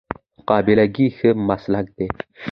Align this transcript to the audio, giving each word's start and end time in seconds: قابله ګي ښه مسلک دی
قابله 0.47 0.85
ګي 0.95 1.07
ښه 1.17 1.29
مسلک 1.47 1.85
دی 1.97 2.07